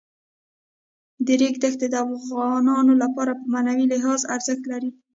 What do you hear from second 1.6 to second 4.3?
دښتې د افغانانو لپاره په معنوي لحاظ